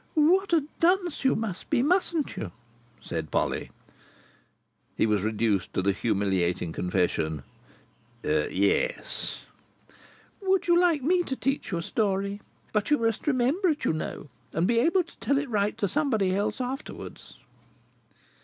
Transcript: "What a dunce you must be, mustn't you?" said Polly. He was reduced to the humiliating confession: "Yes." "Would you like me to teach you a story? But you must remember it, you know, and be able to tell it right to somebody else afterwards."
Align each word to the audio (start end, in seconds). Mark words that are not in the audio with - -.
"What 0.15 0.51
a 0.51 0.63
dunce 0.79 1.23
you 1.23 1.35
must 1.35 1.69
be, 1.69 1.83
mustn't 1.83 2.35
you?" 2.35 2.51
said 2.99 3.29
Polly. 3.29 3.69
He 4.97 5.05
was 5.05 5.21
reduced 5.21 5.75
to 5.75 5.83
the 5.83 5.91
humiliating 5.91 6.71
confession: 6.73 7.43
"Yes." 8.23 9.41
"Would 10.41 10.67
you 10.67 10.75
like 10.79 11.03
me 11.03 11.21
to 11.21 11.35
teach 11.35 11.71
you 11.71 11.77
a 11.77 11.83
story? 11.83 12.41
But 12.73 12.89
you 12.89 12.97
must 12.97 13.27
remember 13.27 13.67
it, 13.69 13.85
you 13.85 13.93
know, 13.93 14.29
and 14.53 14.65
be 14.65 14.79
able 14.79 15.03
to 15.03 15.17
tell 15.19 15.37
it 15.37 15.47
right 15.51 15.77
to 15.77 15.87
somebody 15.87 16.33
else 16.35 16.59
afterwards." 16.59 17.35